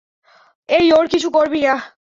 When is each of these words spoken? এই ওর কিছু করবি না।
এই 0.69 0.85
ওর 0.91 1.05
কিছু 1.07 1.27
করবি 1.29 1.59
না। 1.61 1.75